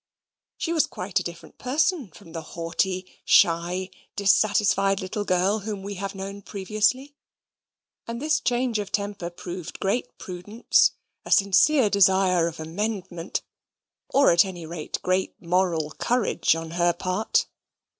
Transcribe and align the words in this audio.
She 0.57 0.73
was 0.73 0.87
quite 0.87 1.19
a 1.19 1.23
different 1.23 1.59
person 1.59 2.09
from 2.09 2.31
the 2.31 2.41
haughty, 2.41 3.21
shy, 3.23 3.91
dissatisfied 4.15 4.99
little 4.99 5.25
girl 5.25 5.59
whom 5.59 5.83
we 5.83 5.93
have 5.93 6.15
known 6.15 6.41
previously, 6.41 7.13
and 8.07 8.19
this 8.19 8.39
change 8.39 8.79
of 8.79 8.91
temper 8.91 9.29
proved 9.29 9.79
great 9.79 10.17
prudence, 10.17 10.93
a 11.23 11.29
sincere 11.29 11.87
desire 11.87 12.47
of 12.47 12.59
amendment, 12.59 13.43
or 14.09 14.31
at 14.31 14.43
any 14.43 14.65
rate 14.65 14.99
great 15.03 15.35
moral 15.39 15.91
courage 15.91 16.55
on 16.55 16.71
her 16.71 16.93
part. 16.93 17.45